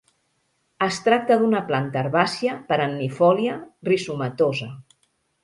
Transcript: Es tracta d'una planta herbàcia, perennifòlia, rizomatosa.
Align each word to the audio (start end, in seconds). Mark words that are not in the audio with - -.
Es 0.85 0.95
tracta 1.07 1.37
d'una 1.41 1.61
planta 1.67 2.01
herbàcia, 2.01 2.57
perennifòlia, 2.73 3.59
rizomatosa. 3.93 4.73